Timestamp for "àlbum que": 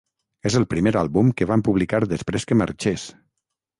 1.01-1.47